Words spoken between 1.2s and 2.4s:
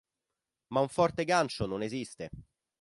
gancio non esiste".